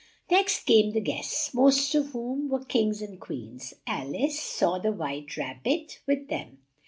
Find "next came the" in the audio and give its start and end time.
0.31-0.99